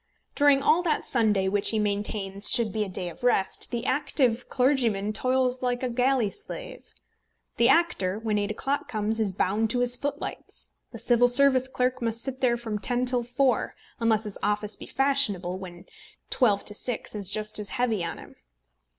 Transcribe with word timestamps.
During 0.33 0.63
all 0.63 0.81
that 0.81 1.05
Sunday 1.05 1.47
which 1.47 1.69
he 1.69 1.77
maintains 1.77 2.49
should 2.49 2.73
be 2.73 2.83
a 2.83 2.89
day 2.89 3.07
of 3.07 3.23
rest, 3.23 3.69
the 3.69 3.85
active 3.85 4.49
clergyman 4.49 5.13
toils 5.13 5.61
like 5.61 5.83
a 5.83 5.89
galley 5.89 6.31
slave. 6.31 6.91
The 7.57 7.69
actor, 7.69 8.17
when 8.17 8.39
eight 8.39 8.49
o'clock 8.49 8.87
comes, 8.87 9.19
is 9.19 9.31
bound 9.31 9.69
to 9.69 9.77
his 9.79 9.95
footlights. 9.95 10.71
The 10.91 10.97
Civil 10.97 11.27
Service 11.27 11.67
clerk 11.67 12.01
must 12.01 12.23
sit 12.23 12.41
there 12.41 12.57
from 12.57 12.79
ten 12.79 13.05
till 13.05 13.21
four, 13.21 13.75
unless 13.99 14.23
his 14.23 14.39
office 14.41 14.75
be 14.75 14.87
fashionable, 14.87 15.59
when 15.59 15.85
twelve 16.31 16.65
to 16.65 16.73
six 16.73 17.13
is 17.13 17.29
just 17.29 17.59
as 17.59 17.69
heavy 17.77 18.03
on 18.03 18.17
him. 18.17 18.35